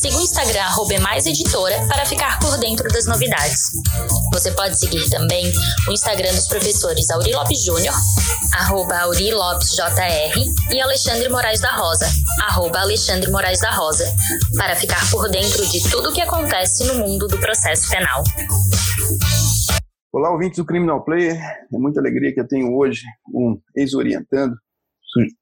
[0.00, 3.72] Siga o Instagram @emaiseditora para ficar por dentro das novidades.
[4.30, 5.50] Você pode seguir também
[5.88, 7.94] o Instagram dos professores Auri Lopes Júnior,
[8.54, 10.38] arroba Auri Lopes JR,
[10.70, 12.06] e Alexandre Moraes da Rosa,
[12.42, 14.04] arroba Alexandre Moraes da Rosa,
[14.56, 18.22] para ficar por dentro de tudo o que acontece no mundo do processo penal.
[20.12, 21.36] Olá, ouvintes do Criminal Player.
[21.72, 23.00] É muita alegria que eu tenho hoje
[23.34, 24.54] um ex-orientando,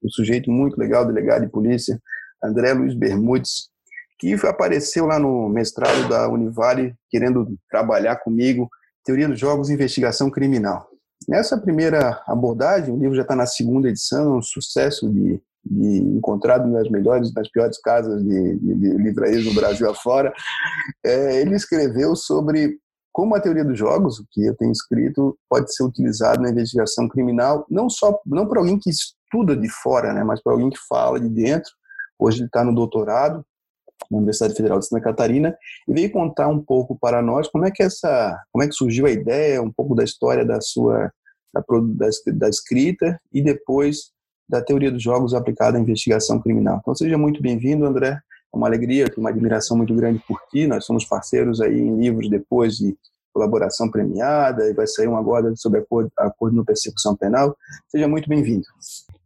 [0.02, 2.01] um sujeito muito legal, delegado de polícia,
[2.43, 3.73] André Luiz Bermudes,
[4.18, 8.68] que apareceu lá no mestrado da Univale querendo trabalhar comigo
[9.04, 10.88] Teoria dos Jogos e Investigação Criminal.
[11.28, 16.66] Nessa primeira abordagem, o livro já está na segunda edição, um sucesso de, de encontrado
[16.68, 20.32] nas melhores, nas piores casas de, de, de livraria do Brasil afora.
[21.04, 22.78] É, ele escreveu sobre
[23.12, 27.09] como a teoria dos jogos, o que eu tenho escrito, pode ser utilizado na investigação
[27.09, 30.78] criminal, não só não para alguém que estuda de fora, né, mas para alguém que
[30.88, 31.71] fala de dentro.
[32.18, 33.46] Hoje ele está no doutorado,
[34.10, 35.56] na Universidade Federal de Santa Catarina
[35.88, 39.06] e veio contar um pouco para nós como é que essa, como é que surgiu
[39.06, 41.10] a ideia, um pouco da história da sua
[41.52, 44.12] da, da, da escrita e depois
[44.48, 46.78] da teoria dos jogos aplicada à investigação criminal.
[46.80, 48.09] Então seja muito bem-vindo, André.
[48.52, 50.66] É uma alegria, uma admiração muito grande por ti.
[50.66, 52.96] Nós somos parceiros aí em livros depois de
[53.32, 57.56] colaboração premiada, e vai sair um agora sobre acordo, acordo no persecução penal.
[57.88, 58.66] Seja muito bem-vindo.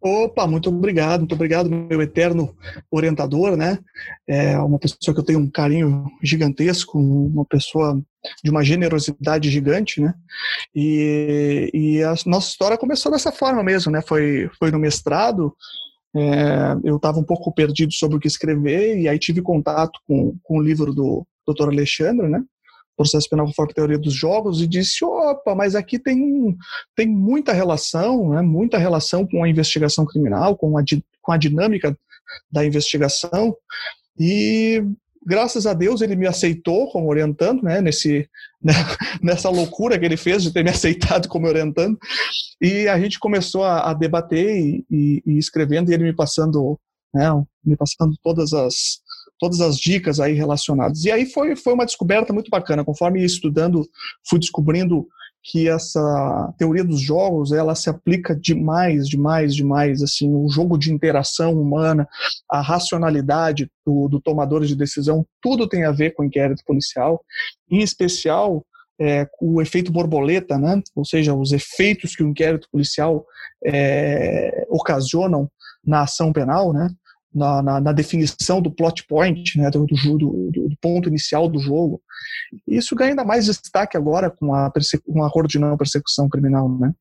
[0.09, 2.57] Opa, muito obrigado, muito obrigado, meu eterno
[2.91, 3.79] orientador, né?
[4.27, 8.01] É uma pessoa que eu tenho um carinho gigantesco, uma pessoa
[8.43, 10.15] de uma generosidade gigante, né?
[10.75, 14.01] E, e a nossa história começou dessa forma mesmo, né?
[14.01, 15.55] Foi, foi no mestrado,
[16.17, 20.37] é, eu estava um pouco perdido sobre o que escrever, e aí tive contato com,
[20.43, 21.69] com o livro do Dr.
[21.69, 22.43] Alexandre, né?
[22.99, 26.57] Processo penal conforme a teoria dos jogos e disse, opa, mas aqui tem,
[26.97, 30.83] tem muita relação, né, muita relação com a investigação criminal, com a,
[31.23, 31.97] com a dinâmica
[32.51, 33.57] da investigação
[34.19, 34.83] e
[35.25, 38.29] graças a Deus ele me aceitou como orientando, né, nesse,
[38.63, 38.73] né,
[39.23, 41.97] nessa loucura que ele fez de ter me aceitado como orientando
[42.61, 46.79] e a gente começou a, a debater e, e, e, escrevendo e ele me passando,
[47.15, 47.29] né,
[47.65, 49.01] me passando todas as
[49.39, 51.05] todas as dicas aí relacionadas.
[51.05, 52.85] E aí foi, foi uma descoberta muito bacana.
[52.85, 53.89] Conforme estudando,
[54.29, 55.07] fui descobrindo
[55.43, 60.03] que essa teoria dos jogos ela se aplica demais, demais, demais.
[60.03, 62.07] Assim, o jogo de interação humana,
[62.51, 67.25] a racionalidade do, do tomador de decisão, tudo tem a ver com o inquérito policial.
[67.71, 68.65] Em especial,
[69.01, 70.83] é, o efeito borboleta, né?
[70.95, 73.25] ou seja, os efeitos que o inquérito policial
[73.65, 75.49] é, ocasionam
[75.85, 76.89] na ação penal, né?
[77.35, 80.19] Na, na, na, definição do plot point, né, do, do,
[80.51, 82.01] do, ponto inicial do jogo.
[82.67, 84.73] Isso ganha ainda mais destaque agora com a,
[85.07, 86.93] com a não persecução criminal, né?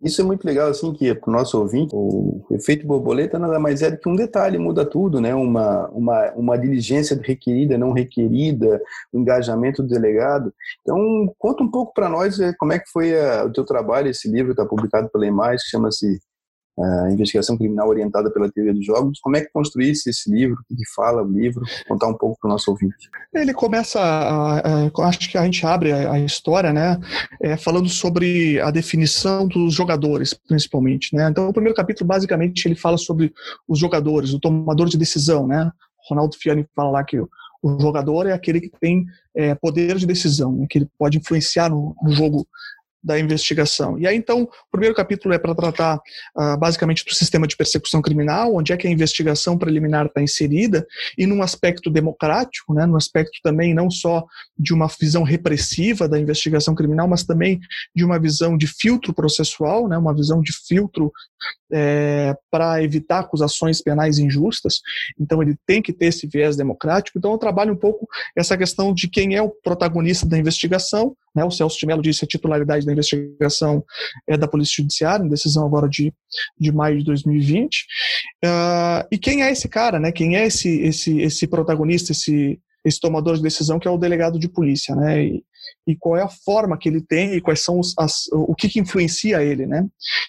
[0.00, 3.82] Isso é muito legal, assim, que para o nosso ouvinte, o efeito borboleta nada mais
[3.82, 5.34] é do que um detalhe, muda tudo, né?
[5.34, 8.80] Uma, uma, uma diligência requerida, não requerida,
[9.12, 10.54] o engajamento do delegado.
[10.82, 14.08] Então, conta um pouco para nós é, como é que foi a, o teu trabalho,
[14.08, 16.20] esse livro está publicado pela EMAIS, que chama-se
[16.80, 19.18] a investigação criminal orientada pela teoria dos jogos.
[19.20, 20.58] Como é que construísse esse livro?
[20.70, 21.64] O que fala o livro?
[21.88, 23.10] Contar um pouco para o nosso ouvinte.
[23.34, 26.98] Ele começa, a, a, acho que a gente abre a, a história, né,
[27.42, 31.28] é, falando sobre a definição dos jogadores, principalmente, né.
[31.28, 33.32] Então, o primeiro capítulo, basicamente, ele fala sobre
[33.66, 35.70] os jogadores, o tomador de decisão, né.
[36.08, 37.28] Ronaldo Fiani fala lá que o,
[37.80, 41.94] jogador é aquele que tem é, poder de decisão, né, que ele pode influenciar no,
[42.02, 42.46] no jogo
[43.02, 43.98] da investigação.
[43.98, 45.96] E aí, então, o primeiro capítulo é para tratar
[46.36, 50.86] uh, basicamente do sistema de persecução criminal, onde é que a investigação preliminar está inserida,
[51.16, 54.24] e num aspecto democrático, né, num aspecto também não só
[54.58, 57.60] de uma visão repressiva da investigação criminal, mas também
[57.94, 61.12] de uma visão de filtro processual, né, uma visão de filtro
[61.72, 64.80] é, para evitar acusações penais injustas.
[65.20, 67.18] Então, ele tem que ter esse viés democrático.
[67.18, 71.44] Então, eu trabalho um pouco essa questão de quem é o protagonista da investigação, né,
[71.44, 73.84] o Celso de Mello disse a titularidade da investigação
[74.26, 76.12] é da Polícia Judiciária, em decisão agora de,
[76.58, 77.76] de maio de 2020.
[78.44, 80.10] Uh, ah, e quem é esse cara, né?
[80.10, 84.38] Quem é esse, esse, esse protagonista, esse, esse tomador de decisão que é o delegado
[84.38, 85.24] de polícia, né?
[85.24, 85.44] E,
[85.86, 88.68] e qual é a forma que ele tem e quais são os, as, o que,
[88.68, 89.86] que, influencia ele, né?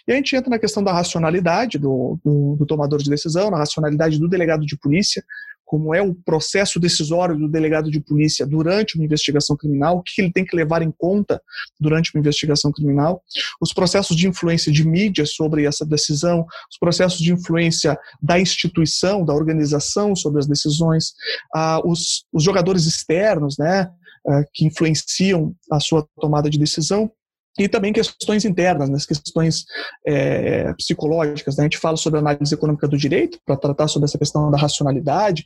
[0.08, 3.58] E a gente entra na questão da racionalidade do, do, do, tomador de decisão, na
[3.58, 5.24] racionalidade do delegado de polícia,
[5.70, 10.20] como é o processo decisório do delegado de polícia durante uma investigação criminal, o que
[10.20, 11.40] ele tem que levar em conta
[11.80, 13.22] durante uma investigação criminal,
[13.62, 19.24] os processos de influência de mídia sobre essa decisão, os processos de influência da instituição,
[19.24, 21.14] da organização sobre as decisões,
[21.54, 23.92] ah, os, os jogadores externos, né,
[24.28, 27.12] ah, que influenciam a sua tomada de decisão,
[27.60, 29.66] e também questões internas, né, questões
[30.08, 31.58] é, psicológicas.
[31.58, 31.64] Né?
[31.64, 34.58] A gente fala sobre a análise econômica do direito, para tratar sobre essa questão da
[34.58, 35.46] racionalidade,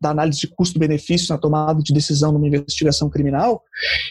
[0.00, 3.62] da análise de custo-benefício na tomada de decisão numa investigação criminal,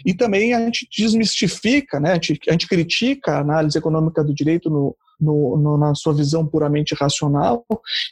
[0.05, 2.11] e também a gente desmistifica, né?
[2.11, 6.13] a, gente, a gente critica a análise econômica do direito no, no, no, na sua
[6.13, 7.65] visão puramente racional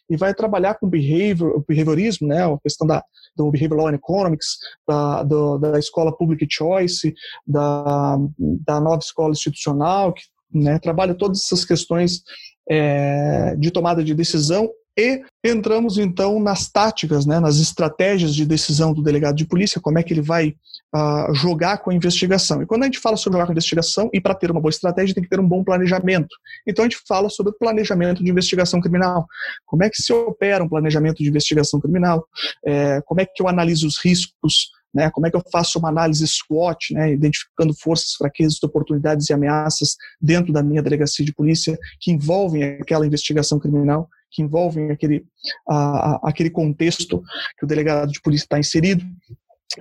[0.09, 3.03] e vai trabalhar com behavior, behaviorismo, né, a questão da,
[3.35, 4.57] do Behavioral Economics,
[4.87, 7.13] da, do, da escola Public Choice,
[7.45, 10.23] da, da nova escola institucional, que
[10.53, 12.23] né, trabalha todas essas questões
[12.69, 18.93] é, de tomada de decisão e entramos então nas táticas, né, nas estratégias de decisão
[18.93, 20.55] do delegado de polícia, como é que ele vai
[20.95, 22.61] uh, jogar com a investigação.
[22.61, 24.69] E quando a gente fala sobre jogar com a investigação, e para ter uma boa
[24.69, 26.33] estratégia tem que ter um bom planejamento.
[26.65, 29.27] Então a gente fala sobre planejamento de investigação criminal.
[29.65, 32.25] Como é que se opera um planejamento de investigação criminal?
[32.65, 34.73] É, como é que eu analiso os riscos?
[34.93, 39.33] Né, como é que eu faço uma análise SWOT, né, identificando forças, fraquezas, oportunidades e
[39.33, 44.07] ameaças dentro da minha delegacia de polícia que envolvem aquela investigação criminal?
[44.35, 45.23] Que envolvem aquele,
[45.67, 47.23] a, a, aquele contexto
[47.57, 49.03] que o delegado de polícia está inserido.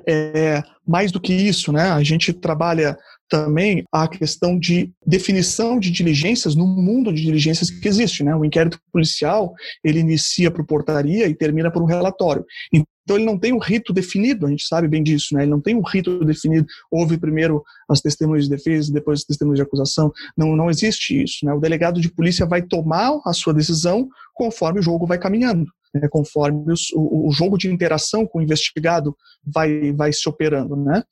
[0.06, 2.96] É, mais do que isso, né, a gente trabalha
[3.28, 8.22] também a questão de definição de diligências no mundo de diligências que existe.
[8.22, 8.34] Né?
[8.34, 9.52] O inquérito policial
[9.82, 12.44] ele inicia por portaria e termina por um relatório.
[13.04, 15.42] Então ele não tem um rito definido, a gente sabe bem disso, né?
[15.42, 16.66] Ele não tem um rito definido.
[16.90, 20.10] Houve primeiro as testemunhas de defesa, depois as testemunhas de acusação.
[20.36, 21.52] Não, não existe isso, né?
[21.52, 26.08] O delegado de polícia vai tomar a sua decisão conforme o jogo vai caminhando, né?
[26.08, 26.64] conforme
[26.94, 29.16] o, o, jogo de interação com o investigado
[29.46, 31.04] vai, vai se operando, né?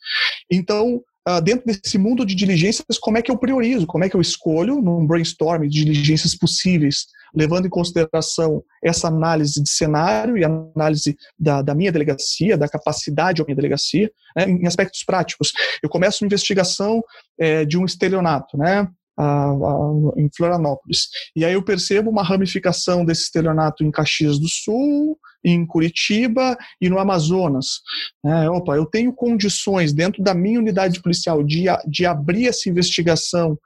[0.50, 1.03] Então
[1.45, 4.81] dentro desse mundo de diligências, como é que eu priorizo, como é que eu escolho
[4.81, 11.63] num brainstorm de diligências possíveis levando em consideração essa análise de cenário e análise da,
[11.63, 15.53] da minha delegacia, da capacidade da minha delegacia, né, em aspectos práticos.
[15.83, 17.03] Eu começo uma investigação
[17.39, 18.89] é, de um estelionato, né?
[19.15, 21.09] A, a, em Florianópolis.
[21.37, 26.89] E aí eu percebo uma ramificação desse estelionato em Caxias do Sul, em Curitiba e
[26.89, 27.81] no Amazonas.
[28.25, 33.59] É, opa, eu tenho condições dentro da minha unidade policial de, de abrir essa investigação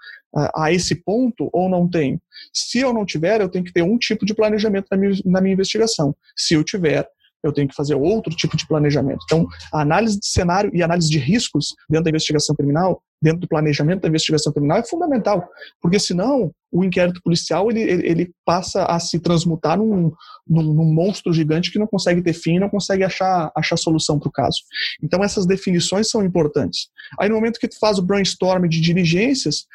[0.55, 2.21] a, esse ponto ou não tenho?
[2.53, 5.41] Se eu não tiver, eu tenho que ter um tipo de planejamento na minha, na
[5.41, 6.15] minha investigação.
[6.37, 7.09] Se eu tiver,
[7.43, 9.21] eu tenho que fazer outro tipo de planejamento.
[9.25, 13.49] Então, a análise de cenário e análise de riscos dentro da investigação criminal, dentro do
[13.49, 15.49] planejamento da investigação criminal, é fundamental,
[15.81, 20.13] porque senão o inquérito policial ele, ele passa a se transmutar num,
[20.47, 24.29] num, num, monstro gigante que não consegue ter fim, não consegue achar, achar solução para
[24.29, 24.59] o caso.
[25.03, 26.89] Então essas definições são importantes.
[27.19, 29.67] Aí no momento que tu faz o brainstorm de diligências,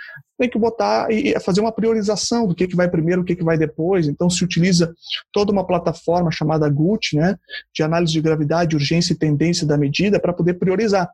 [0.42, 3.44] tem que botar e fazer uma priorização do que, que vai primeiro, o que, que
[3.44, 4.08] vai depois.
[4.08, 4.92] Então se utiliza
[5.32, 7.38] toda uma plataforma chamada GUT, né,
[7.72, 11.08] de análise de gravidade, urgência e tendência da medida para poder priorizar.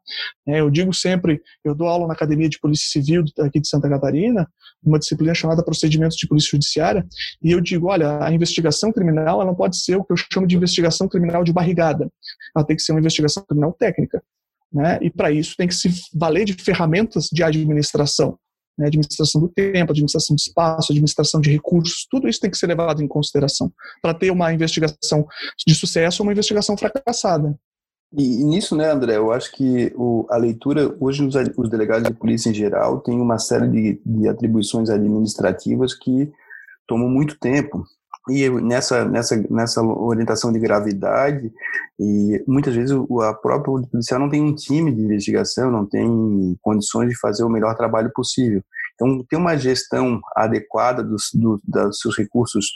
[0.48, 3.90] É, eu digo sempre, eu dou aula na Academia de Polícia Civil aqui de Santa
[3.90, 4.48] Catarina,
[4.82, 7.06] uma disciplina chamada Procedimentos de Polícia Judiciária,
[7.44, 10.48] e eu digo, olha, a investigação criminal ela não pode ser o que eu chamo
[10.48, 12.10] de investigação criminal de barrigada.
[12.56, 14.24] Ela tem que ser uma investigação criminal técnica.
[14.72, 15.00] Né?
[15.02, 18.38] E para isso tem que se valer de ferramentas de administração
[18.78, 22.68] né, administração do tempo, administração do espaço, administração de recursos, tudo isso tem que ser
[22.68, 23.72] levado em consideração
[24.02, 25.28] para ter uma investigação
[25.66, 27.58] de sucesso ou uma investigação fracassada.
[28.14, 32.08] E, e, nisso, né, André, eu acho que o, a leitura, hoje os, os, delegados
[32.08, 36.32] de polícia em geral têm uma série de, de atribuições administrativas que
[36.88, 37.84] tomam muito tempo.
[38.30, 41.52] E nessa, nessa, nessa orientação de gravidade,
[42.00, 46.58] e muitas vezes o, a própria policial não tem um time de investigação, não tem
[46.62, 48.62] condições de fazer o melhor trabalho possível.
[48.96, 52.72] Então, ter uma gestão adequada dos, do, dos seus recursos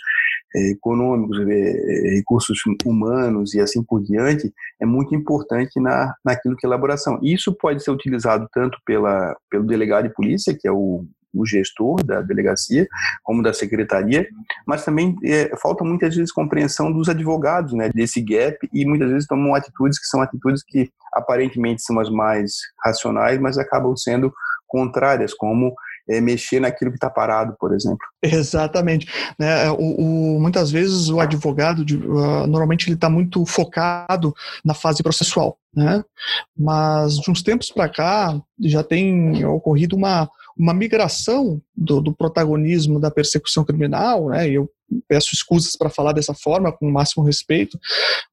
[0.55, 6.65] eh, econômicos, eh, recursos humanos e assim por diante, é muito importante na, naquilo que
[6.65, 7.19] é elaboração.
[7.23, 12.03] Isso pode ser utilizado tanto pela, pelo delegado de polícia, que é o o gestor
[12.03, 12.87] da delegacia,
[13.23, 14.27] como da secretaria,
[14.65, 19.27] mas também é, falta muitas vezes compreensão dos advogados, né, desse gap, e muitas vezes
[19.27, 24.31] tomam atitudes que são atitudes que aparentemente são as mais racionais, mas acabam sendo
[24.67, 25.73] contrárias, como
[26.09, 27.99] é, mexer naquilo que está parado, por exemplo.
[28.23, 29.07] Exatamente.
[29.37, 34.33] Né, o, o, muitas vezes o advogado, de, uh, normalmente ele está muito focado
[34.63, 36.03] na fase processual, né?
[36.57, 42.99] mas de uns tempos para cá já tem ocorrido uma, uma migração do, do protagonismo
[42.99, 44.49] da persecução criminal, né?
[44.49, 44.69] Eu
[45.07, 47.79] peço escusas para falar dessa forma, com o máximo respeito,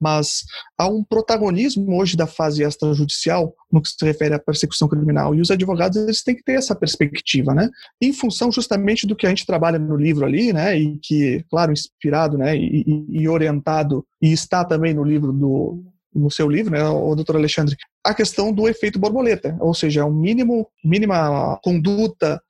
[0.00, 0.42] mas
[0.76, 5.40] há um protagonismo hoje da fase extrajudicial no que se refere à persecução criminal, e
[5.40, 7.70] os advogados eles têm que ter essa perspectiva, né?
[8.02, 11.72] Em função justamente do que a gente trabalha no livro ali, né, e que, claro,
[11.72, 15.84] inspirado, né, e, e orientado, e está também no livro do
[16.14, 17.76] no seu livro, né, o doutor Alexandre,
[18.08, 22.40] a questão do efeito borboleta, ou seja, um mínimo, mínima conduta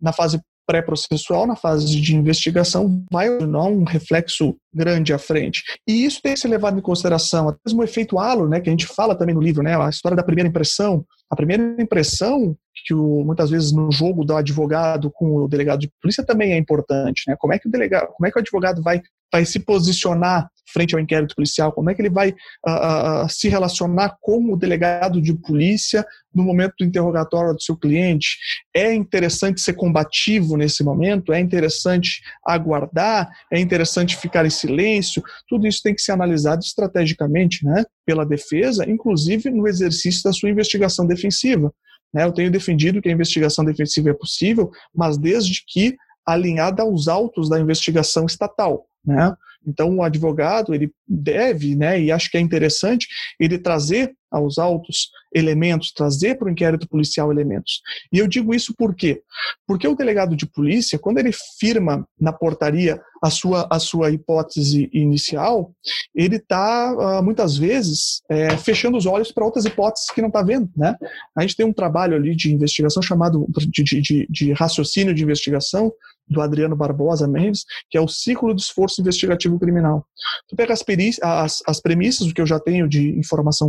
[0.00, 5.64] na fase pré-processual, na fase de investigação, vai dar um reflexo grande à frente.
[5.86, 8.68] E isso tem que ser levado em consideração, até mesmo o efeito halo, né, que
[8.68, 11.04] a gente fala também no livro, né, a história da primeira impressão.
[11.28, 15.90] A primeira impressão que o, muitas vezes no jogo do advogado com o delegado de
[16.00, 17.36] polícia também é importante, né?
[17.38, 19.00] Como é que o delegado, como é que o advogado vai
[19.32, 23.48] vai se posicionar frente ao inquérito policial, como é que ele vai uh, uh, se
[23.48, 28.38] relacionar com o delegado de polícia no momento do interrogatório do seu cliente.
[28.74, 35.22] É interessante ser combativo nesse momento, é interessante aguardar, é interessante ficar em silêncio.
[35.48, 40.50] Tudo isso tem que ser analisado estrategicamente né, pela defesa, inclusive no exercício da sua
[40.50, 41.72] investigação defensiva.
[42.12, 42.24] Né?
[42.24, 47.48] Eu tenho defendido que a investigação defensiva é possível, mas desde que alinhada aos autos
[47.48, 48.86] da investigação estatal.
[49.04, 49.34] Né?
[49.66, 53.06] Então, o advogado ele deve, né, e acho que é interessante,
[53.38, 57.80] ele trazer aos autos elementos, trazer para o inquérito policial elementos.
[58.12, 59.22] E eu digo isso por quê?
[59.66, 64.90] Porque o delegado de polícia, quando ele firma na portaria a sua, a sua hipótese
[64.92, 65.72] inicial,
[66.14, 70.42] ele está, ah, muitas vezes, é, fechando os olhos para outras hipóteses que não está
[70.42, 70.70] vendo.
[70.76, 70.96] Né?
[71.36, 75.92] A gente tem um trabalho ali de investigação chamado de, de, de raciocínio de investigação,
[76.30, 80.06] do Adriano Barbosa Mendes, que é o ciclo do esforço investigativo criminal.
[80.48, 80.84] Tu pega as,
[81.20, 83.68] as, as premissas, o que eu já tenho de informação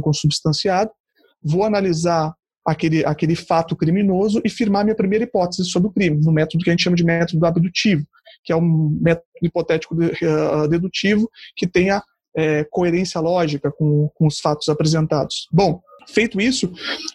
[1.44, 2.34] vou analisar
[2.66, 6.70] aquele, aquele fato criminoso e firmar minha primeira hipótese sobre o crime, no método que
[6.70, 8.06] a gente chama de método abdutivo,
[8.44, 12.04] que é um método hipotético eh, dedutivo que tenha
[12.36, 15.48] é, coerência lógica com, com os fatos apresentados.
[15.52, 16.72] Bom, feito isso,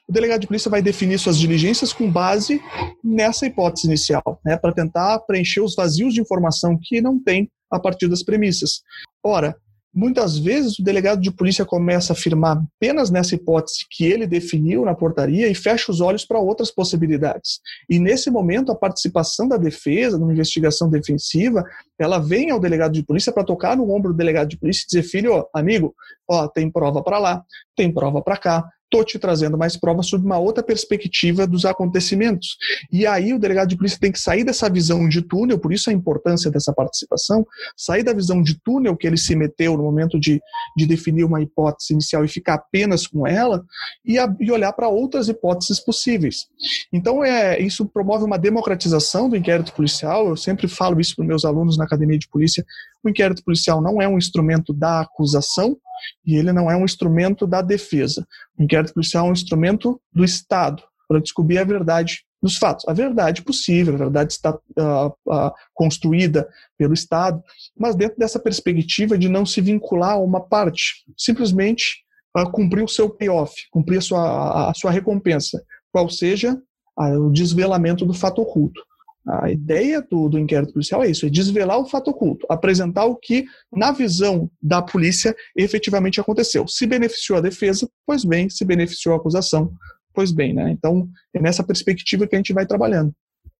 [0.08, 2.60] o delegado de polícia vai definir suas diligências com base
[3.02, 7.78] nessa hipótese inicial, né, para tentar preencher os vazios de informação que não tem a
[7.78, 8.82] partir das premissas.
[9.24, 9.56] Ora,
[9.96, 14.84] Muitas vezes o delegado de polícia começa a afirmar apenas nessa hipótese que ele definiu
[14.84, 17.60] na portaria e fecha os olhos para outras possibilidades.
[17.88, 21.64] E nesse momento, a participação da defesa, numa investigação defensiva,
[21.98, 24.86] ela vem ao delegado de polícia para tocar no ombro do delegado de polícia e
[24.86, 25.94] dizer: filho, ó, amigo,
[26.28, 27.42] ó, tem prova para lá,
[27.74, 32.56] tem prova para cá, estou te trazendo mais provas sobre uma outra perspectiva dos acontecimentos.
[32.90, 35.90] E aí o delegado de polícia tem que sair dessa visão de túnel, por isso
[35.90, 40.18] a importância dessa participação, sair da visão de túnel que ele se meteu no momento
[40.18, 40.40] de,
[40.76, 43.64] de definir uma hipótese inicial e ficar apenas com ela,
[44.04, 46.46] e, a, e olhar para outras hipóteses possíveis.
[46.92, 51.44] Então, é, isso promove uma democratização do inquérito policial, eu sempre falo isso para meus
[51.44, 52.64] alunos na academia de polícia,
[53.02, 55.76] o inquérito policial não é um instrumento da acusação,
[56.24, 58.26] e ele não é um instrumento da defesa.
[58.58, 62.86] O inquérito policial é um instrumento do Estado para descobrir a verdade dos fatos.
[62.88, 66.48] A verdade possível, a verdade está uh, uh, construída
[66.78, 67.42] pelo Estado,
[67.78, 72.04] mas dentro dessa perspectiva de não se vincular a uma parte, simplesmente
[72.36, 76.60] uh, cumprir o seu payoff, cumprir a sua, a, a sua recompensa, qual seja
[76.98, 78.80] o desvelamento do fato oculto.
[79.26, 83.16] A ideia do, do, inquérito policial é isso: é desvelar o fato oculto, apresentar o
[83.16, 86.68] que, na visão da polícia, efetivamente aconteceu.
[86.68, 89.72] Se beneficiou a defesa, pois bem, se beneficiou a acusação,
[90.14, 90.70] pois bem, né?
[90.70, 93.12] Então, é nessa perspectiva que a gente vai trabalhando.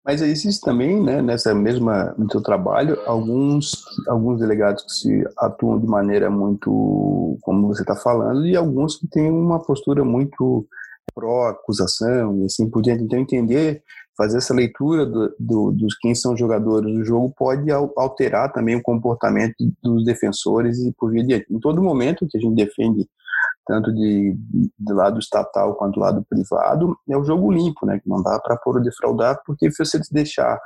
[0.05, 3.73] Mas existe também, né, nessa mesma no seu trabalho, alguns
[4.07, 9.09] alguns delegados que se atuam de maneira muito, como você está falando, e alguns que
[9.09, 10.65] têm uma postura muito
[11.13, 13.03] pró-acusação e assim por diante.
[13.03, 13.83] Então, entender
[14.17, 18.83] fazer essa leitura do, do, dos quem são jogadores do jogo pode alterar também o
[18.83, 23.09] comportamento dos defensores e por via de em todo momento que a gente defende
[23.67, 24.37] tanto de,
[24.79, 27.99] de lado estatal quanto do lado privado é o jogo limpo, né?
[27.99, 30.59] Que não dá para pôr defraudar porque se você deixar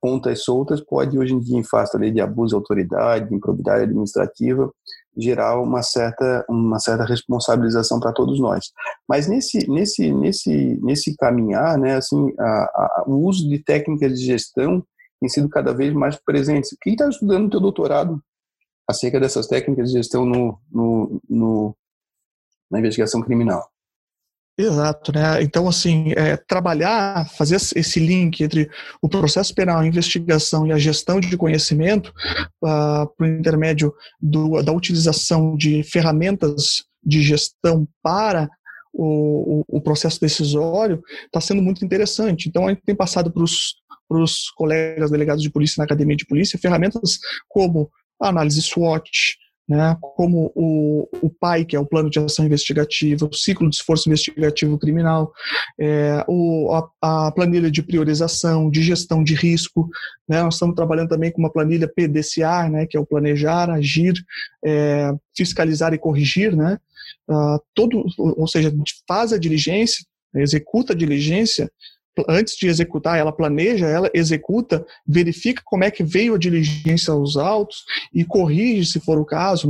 [0.00, 4.70] pontas soltas pode hoje em dia em face de abuso de autoridade, de improbidade administrativa
[5.16, 8.70] gerar uma certa uma certa responsabilização para todos nós.
[9.08, 14.24] Mas nesse nesse nesse nesse caminhar, né, assim, a, a, o uso de técnicas de
[14.24, 14.84] gestão
[15.20, 16.76] tem sido cada vez mais presente.
[16.80, 18.22] Quem está estudando teu doutorado
[18.88, 21.76] acerca dessas técnicas de gestão no, no, no
[22.70, 23.73] na investigação criminal?
[24.56, 25.42] Exato, né?
[25.42, 28.70] Então, assim, é, trabalhar, fazer esse link entre
[29.02, 32.12] o processo penal, a investigação e a gestão de conhecimento
[32.62, 38.48] uh, por intermédio do, da utilização de ferramentas de gestão para
[38.92, 42.48] o, o, o processo decisório está sendo muito interessante.
[42.48, 46.60] Então, a gente tem passado para os colegas delegados de polícia na academia de polícia,
[46.60, 47.18] ferramentas
[47.48, 49.10] como análise SWOT,
[49.68, 53.76] né, como o, o PAI, que é o Plano de Ação Investigativa, o Ciclo de
[53.76, 55.32] Esforço Investigativo Criminal,
[55.80, 59.88] é, o, a, a, planilha de priorização, de gestão de risco.
[60.28, 64.14] Né, nós estamos trabalhando também com uma planilha PDCA, né, que é o Planejar, Agir,
[64.64, 66.54] é, Fiscalizar e Corrigir.
[66.54, 66.78] Né,
[67.28, 68.72] uh, todo, ou seja,
[69.08, 70.04] faz a diligência,
[70.34, 71.70] executa a diligência
[72.28, 77.36] antes de executar, ela planeja, ela executa, verifica como é que veio a diligência aos
[77.36, 79.68] autos e corrige, se for o caso,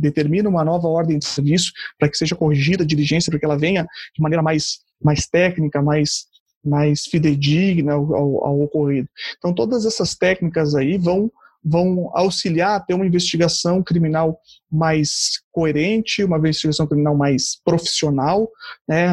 [0.00, 3.58] determina uma nova ordem de serviço para que seja corrigida a diligência, para que ela
[3.58, 6.26] venha de maneira mais, mais técnica, mais,
[6.64, 9.08] mais fidedigna ao, ao, ao ocorrido.
[9.38, 11.30] Então, todas essas técnicas aí vão
[11.64, 14.38] vão auxiliar a ter uma investigação criminal
[14.70, 18.50] mais coerente, uma investigação criminal mais profissional.
[18.86, 19.06] Né?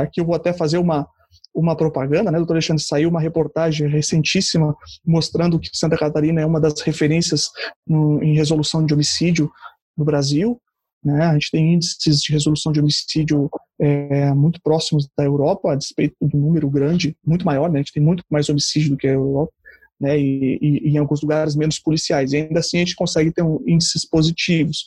[0.00, 1.08] Aqui eu vou até fazer uma,
[1.56, 2.82] uma propaganda, né, doutor Alexandre?
[2.82, 7.50] Saiu uma reportagem recentíssima mostrando que Santa Catarina é uma das referências
[7.86, 9.50] no, em resolução de homicídio
[9.96, 10.60] no Brasil.
[11.02, 11.24] Né?
[11.24, 13.48] A gente tem índices de resolução de homicídio
[13.80, 17.78] é, muito próximos da Europa, a despeito do número grande, muito maior, né?
[17.78, 19.52] a gente tem muito mais homicídio do que a Europa
[20.00, 22.32] né, e, e, em alguns lugares menos policiais.
[22.32, 24.84] E ainda assim a gente consegue ter um, índices positivos.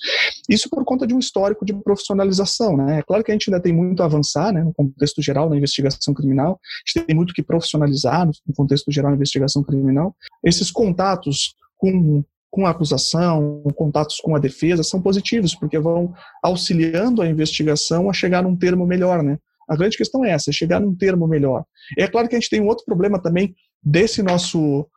[0.47, 2.77] Isso por conta de um histórico de profissionalização.
[2.77, 2.99] Né?
[2.99, 5.57] É claro que a gente ainda tem muito a avançar né, no contexto geral da
[5.57, 10.15] investigação criminal, a gente tem muito que profissionalizar no contexto geral da investigação criminal.
[10.43, 17.21] Esses contatos com com a acusação, contatos com a defesa, são positivos, porque vão auxiliando
[17.21, 19.37] a investigação a chegar num termo melhor, né?
[19.69, 21.63] A grande questão é essa, é chegar num termo melhor.
[21.95, 24.87] É claro que a gente tem um outro problema também desse nosso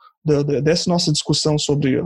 [0.62, 2.00] dessa nossa discussão sobre,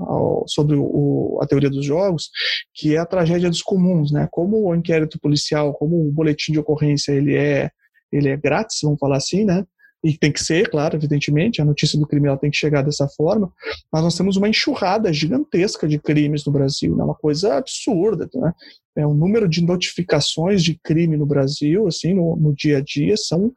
[0.47, 2.31] sobre o, a teoria dos jogos,
[2.75, 4.27] que é a tragédia dos comuns, né?
[4.31, 7.71] Como o inquérito policial, como o boletim de ocorrência, ele é,
[8.11, 9.65] ele é grátis, vamos falar assim, né?
[10.05, 13.09] E tem que ser, claro, evidentemente, a notícia do crime ela tem que chegar dessa
[13.09, 13.53] forma,
[13.93, 17.03] mas nós temos uma enxurrada gigantesca de crimes no Brasil, né?
[17.03, 18.53] uma coisa absurda, né?
[18.99, 23.15] É, o número de notificações de crime no Brasil, assim, no, no dia a dia,
[23.15, 23.53] são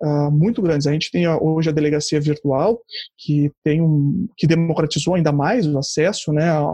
[0.00, 0.86] uh, muito grandes.
[0.86, 2.80] A gente tem a, hoje a delegacia virtual,
[3.18, 6.64] que tem um, que democratizou ainda mais o acesso, né, a,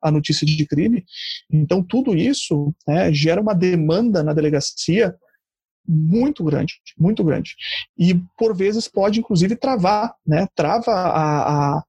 [0.00, 1.04] a notícia de crime.
[1.52, 5.14] Então, tudo isso né, gera uma demanda na delegacia
[5.88, 7.54] muito grande, muito grande.
[7.98, 11.82] E, por vezes, pode, inclusive, travar, né, trava a, a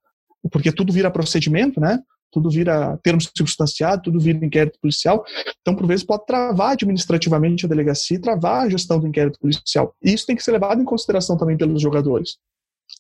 [0.52, 2.00] porque tudo vira procedimento, né?
[2.32, 5.24] tudo vira termo circunstanciado, tudo vira inquérito policial.
[5.62, 9.94] Então, por vezes, pode travar administrativamente a delegacia e travar a gestão do inquérito policial.
[10.04, 12.38] E isso tem que ser levado em consideração também pelos jogadores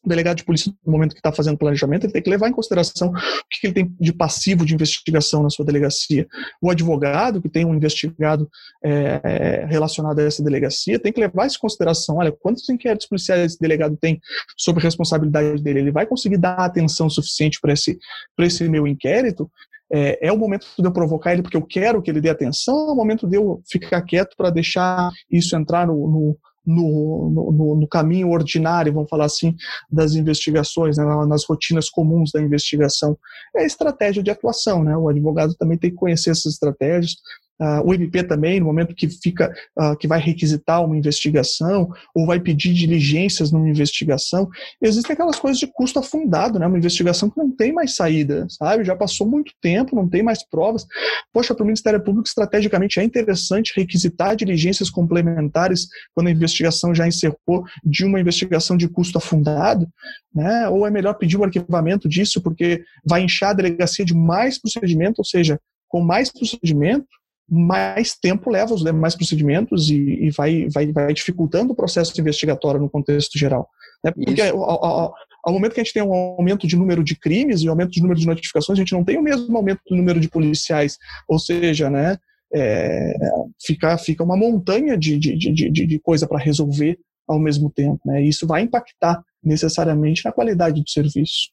[0.03, 2.53] o delegado de polícia, no momento que está fazendo planejamento, ele tem que levar em
[2.53, 3.13] consideração o
[3.49, 6.27] que ele tem de passivo de investigação na sua delegacia.
[6.61, 8.49] O advogado, que tem um investigado
[8.83, 12.17] é, relacionado a essa delegacia, tem que levar isso em consideração.
[12.17, 14.21] Olha, quantos inquéritos policiais esse delegado tem
[14.57, 15.79] sobre responsabilidade dele?
[15.79, 17.97] Ele vai conseguir dar atenção suficiente para esse,
[18.39, 19.51] esse meu inquérito?
[19.91, 22.89] É, é, o momento de eu provocar ele porque eu quero que ele dê atenção,
[22.89, 27.75] é o momento de eu ficar quieto para deixar isso entrar no, no, no, no,
[27.75, 29.55] no, caminho ordinário, vamos falar assim,
[29.89, 33.17] das investigações, né, nas rotinas comuns da investigação.
[33.55, 34.95] É estratégia de atuação, né?
[34.95, 37.15] O advogado também tem que conhecer essas estratégias,
[37.61, 42.25] Uh, o MP também, no momento que fica, uh, que vai requisitar uma investigação ou
[42.25, 44.49] vai pedir diligências numa investigação,
[44.81, 46.65] existem aquelas coisas de custo afundado, né?
[46.65, 48.85] Uma investigação que não tem mais saída, sabe?
[48.85, 50.85] Já passou muito tempo, não tem mais provas.
[51.33, 57.05] Poxa, para o Ministério Público, estrategicamente é interessante requisitar diligências complementares quando a investigação já
[57.05, 59.85] encerrou de uma investigação de custo afundado,
[60.33, 60.69] né?
[60.69, 65.19] Ou é melhor pedir o arquivamento disso porque vai inchar a delegacia de mais procedimento,
[65.19, 67.07] ou seja, com mais procedimento,
[67.49, 72.79] mais tempo leva os demais procedimentos e, e vai, vai, vai dificultando o processo investigatório
[72.79, 73.67] no contexto geral.
[74.03, 74.11] Né?
[74.11, 77.61] Porque ao, ao, ao, momento que a gente tem um aumento de número de crimes
[77.61, 79.95] e um aumento de número de notificações, a gente não tem o mesmo aumento do
[79.95, 80.97] número de policiais.
[81.27, 82.17] Ou seja, né,
[82.53, 83.13] é,
[83.61, 87.99] fica, fica uma montanha de, de, de, de coisa para resolver ao mesmo tempo.
[88.05, 88.23] Né?
[88.23, 91.49] E isso vai impactar necessariamente na qualidade do serviço.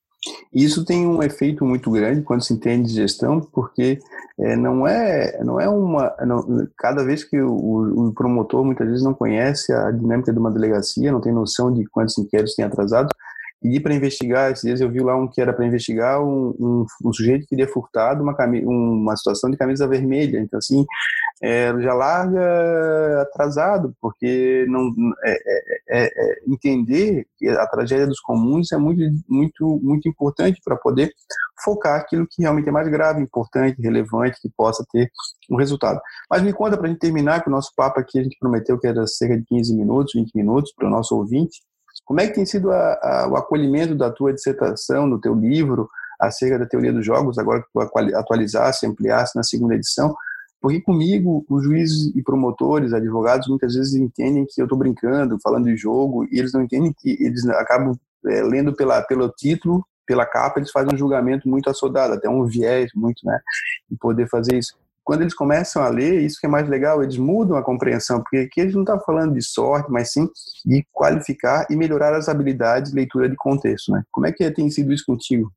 [0.53, 3.99] Isso tem um efeito muito grande quando se entende gestão, porque
[4.39, 9.05] é, não é não é uma não, cada vez que o, o, promotor muitas vezes
[9.05, 13.09] não conhece a dinâmica de uma delegacia, não tem noção de quantos inquéritos tem atrasado,
[13.61, 16.87] pedi para investigar, esses dias eu vi lá um que era para investigar um, um,
[17.05, 20.39] um, sujeito que teria furtado uma, uma situação de camisa vermelha.
[20.39, 20.85] Então, assim,
[21.43, 24.91] é, já larga atrasado, porque não
[25.25, 27.27] é, é, é, é entender
[27.59, 31.13] a tragédia dos comuns é muito, muito, muito importante para poder
[31.65, 35.11] focar aquilo que realmente é mais grave, importante, relevante, que possa ter
[35.51, 36.01] um resultado.
[36.31, 38.79] Mas me conta, para a gente terminar, que o nosso papo aqui, a gente prometeu
[38.79, 41.61] que era cerca de 15 minutos, 20 minutos para o nosso ouvinte,
[42.07, 45.91] Como é que tem sido a, a, o acolhimento da tua dissertação, do teu livro,
[46.19, 47.81] acerca da teoria dos jogos, agora que tu
[48.17, 50.15] atualizasse, ampliasse na segunda edição?
[50.61, 55.65] Porque comigo, os juízes e promotores, advogados, muitas vezes entendem que eu estou brincando, falando
[55.65, 57.95] de jogo, e eles não entendem que eles acabam
[58.27, 62.47] é, lendo pela, pelo título, pela capa, eles fazem um julgamento muito assodado, até um
[62.47, 63.39] viés muito, né,
[63.91, 67.17] de poder fazer isso quando eles começam a ler, isso que é mais legal, eles
[67.17, 70.29] mudam a compreensão, porque aqui a gente não está falando de sorte, mas sim
[70.65, 73.93] de qualificar e melhorar as habilidades de leitura de contexto.
[73.93, 74.03] Né?
[74.11, 75.53] Como é que tem sido isso contigo?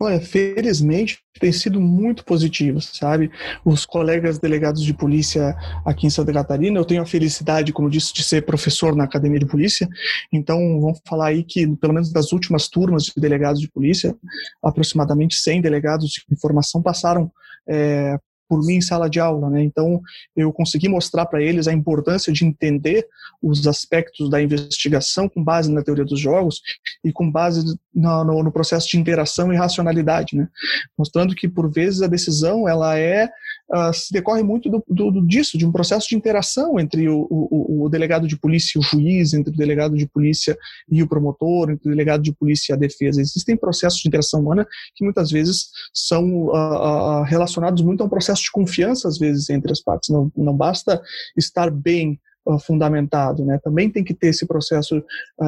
[0.00, 3.30] Olha, felizmente tem sido muito positivo, sabe?
[3.64, 8.12] Os colegas delegados de polícia aqui em Santa Catarina, eu tenho a felicidade, como disse,
[8.12, 9.88] de ser professor na academia de polícia.
[10.32, 14.16] Então, vamos falar aí que, pelo menos das últimas turmas de delegados de polícia,
[14.62, 17.30] aproximadamente 100 delegados de formação passaram
[17.68, 18.18] é,
[18.48, 19.62] por mim em sala de aula, né?
[19.62, 20.00] Então
[20.34, 23.06] eu consegui mostrar para eles a importância de entender
[23.42, 26.60] os aspectos da investigação com base na teoria dos jogos
[27.04, 30.48] e com base no, no, no processo de interação e racionalidade, né?
[30.96, 33.28] Mostrando que por vezes a decisão ela é
[33.74, 37.84] uh, se decorre muito do, do, disso, de um processo de interação entre o, o,
[37.84, 40.56] o, delegado de polícia e o juiz, entre o delegado de polícia
[40.90, 43.20] e o promotor, entre o delegado de polícia e a defesa.
[43.20, 48.08] Existem processos de interação humana que muitas vezes são uh, uh, relacionados muito a um
[48.08, 50.10] processo de confiança, às vezes, entre as partes.
[50.10, 51.02] Não, não basta
[51.36, 52.18] estar bem
[52.58, 53.58] fundamentado, né?
[53.62, 55.02] Também tem que ter esse processo,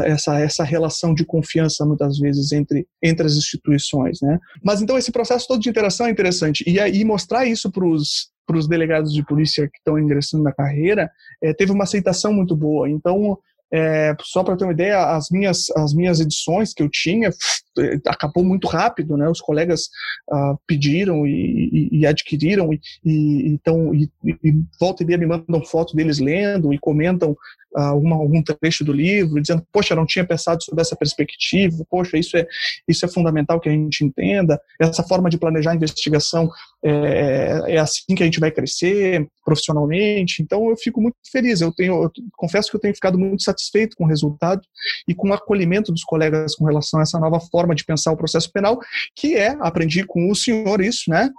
[0.05, 4.39] essa essa relação de confiança muitas vezes entre entre as instituições, né?
[4.63, 8.31] Mas então esse processo todo de interação é interessante e aí mostrar isso para os
[8.51, 11.09] para os delegados de polícia que estão ingressando na carreira,
[11.41, 12.91] é, teve uma aceitação muito boa.
[12.91, 13.39] Então,
[13.73, 17.31] é, só para ter uma ideia, as minhas, as minhas edições que eu tinha
[18.07, 19.29] acabou muito rápido, né?
[19.29, 19.83] Os colegas
[20.31, 24.11] uh, pediram e, e, e, adquiriram e, e, então, e
[24.79, 27.37] volta e meia me mandam foto deles lendo e comentam
[27.75, 32.37] alguma, algum trecho do livro, dizendo, poxa, não tinha pensado sobre essa perspectiva, poxa, isso
[32.37, 32.47] é,
[32.89, 36.51] isso é fundamental que a gente entenda, essa forma de planejar a investigação
[36.85, 41.73] é, é assim que a gente vai crescer profissionalmente, então eu fico muito feliz, eu
[41.73, 44.63] tenho, eu confesso que eu tenho ficado muito satisfeito com o resultado
[45.07, 48.17] e com o acolhimento dos colegas com relação a essa nova forma de pensar o
[48.17, 48.79] processo penal,
[49.15, 51.31] que é, aprendi com o senhor isso, né,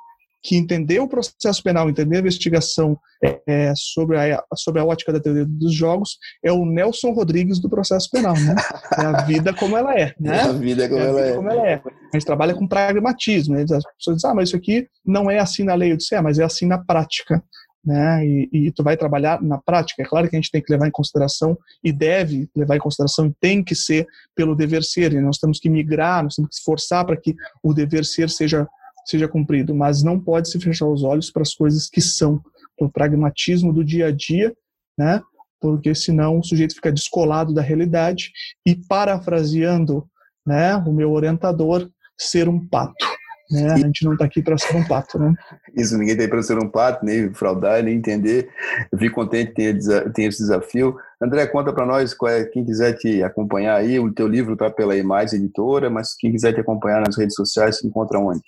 [0.43, 5.19] que entendeu o processo penal, entendeu a investigação é, sobre, a, sobre a ótica da
[5.19, 8.55] teoria dos jogos, é o Nelson Rodrigues do processo penal, né?
[8.97, 10.37] É a vida como ela é, né?
[10.37, 11.35] É a vida como, é a ela, vida é.
[11.35, 11.75] como ela é.
[11.75, 13.61] A gente trabalha com pragmatismo, né?
[13.61, 15.91] As pessoas dizem, ah, mas isso aqui não é assim na lei.
[15.91, 17.43] Eu disse, é, mas é assim na prática.
[17.83, 18.25] Né?
[18.25, 20.03] E, e, tu vai trabalhar na prática.
[20.03, 23.25] É claro que a gente tem que levar em consideração e deve levar em consideração
[23.25, 25.13] e tem que ser pelo dever ser.
[25.13, 28.67] E nós temos que migrar, nós temos que esforçar para que o dever ser seja
[29.05, 32.41] seja cumprido, mas não pode se fechar os olhos para as coisas que são,
[32.77, 34.53] para o pragmatismo do dia a dia,
[34.97, 35.21] né?
[35.59, 38.31] Porque senão o sujeito fica descolado da realidade
[38.65, 40.07] e parafraseando,
[40.45, 41.87] né, o meu orientador,
[42.17, 43.05] ser um pato.
[43.51, 43.69] Né?
[43.69, 45.33] A gente não está aqui para ser um pato, né?
[45.75, 48.49] Isso, ninguém está aí para ser um pato, nem fraudar, nem entender.
[48.89, 49.73] Eu fico contente que
[50.13, 50.95] tenha, esse desafio.
[51.21, 54.95] André, conta para nós, é, quem quiser te acompanhar aí, o teu livro está pela
[54.95, 58.41] Imais Editora, mas quem quiser te acompanhar nas redes sociais, se encontra onde?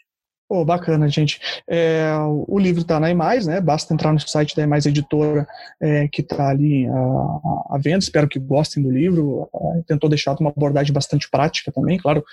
[0.50, 1.40] Oh, bacana, gente.
[1.68, 2.12] É,
[2.48, 3.60] o livro está na Imais, né?
[3.60, 5.48] Basta entrar no site da Imais Editora,
[5.82, 8.00] é, que está ali à, venda.
[8.00, 9.50] Espero que gostem do livro.
[9.54, 12.24] É, tentou deixar uma abordagem bastante prática também, claro,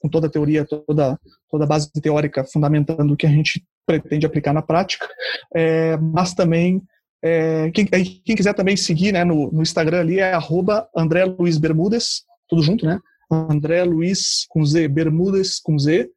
[0.00, 4.26] com toda a teoria, toda, toda a base teórica fundamentando o que a gente pretende
[4.26, 5.08] aplicar na prática.
[5.54, 6.82] É, mas também
[7.22, 11.56] é, quem, quem, quiser também seguir né, no, no Instagram ali é arroba André Luiz
[11.56, 12.98] Bermudes, tudo junto, né?
[13.30, 16.10] André Luiz com Z, Bermudes com Z,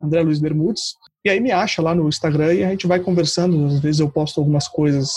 [0.00, 0.94] André Luiz Bermudes.
[1.24, 3.66] E aí me acha lá no Instagram e a gente vai conversando.
[3.66, 5.12] Às vezes eu posto algumas coisas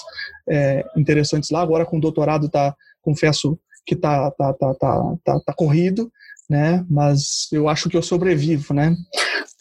[0.49, 1.61] é, interessantes lá.
[1.61, 6.11] Agora com o doutorado tá, confesso que tá, tá, tá, tá, tá, tá corrido,
[6.49, 6.85] né?
[6.89, 8.95] Mas eu acho que eu sobrevivo, né?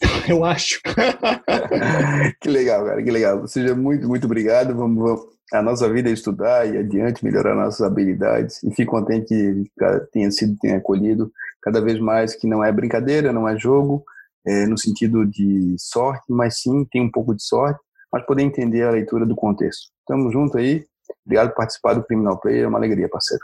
[0.27, 0.81] Eu acho.
[2.39, 3.47] que legal, cara, que legal.
[3.47, 4.75] Seja muito, muito obrigado.
[4.75, 8.61] Vamos, vamos, a nossa vida é estudar e adiante, melhorar nossas habilidades.
[8.63, 9.73] E fico contente que
[10.11, 11.31] tenha sido, tenha acolhido
[11.61, 14.03] cada vez mais que não é brincadeira, não é jogo,
[14.45, 17.79] é, no sentido de sorte, mas sim tem um pouco de sorte,
[18.11, 19.89] mas poder entender a leitura do contexto.
[20.05, 20.85] Tamo junto aí.
[21.25, 22.65] Obrigado por participar do Criminal Player.
[22.65, 23.43] É uma alegria, parceiro.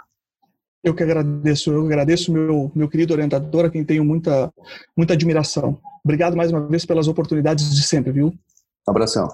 [0.83, 1.71] Eu que agradeço.
[1.71, 4.51] Eu agradeço meu meu querido orientador, a quem tenho muita
[4.95, 5.79] muita admiração.
[6.03, 8.27] Obrigado mais uma vez pelas oportunidades de sempre, viu?
[8.87, 9.29] Um abração.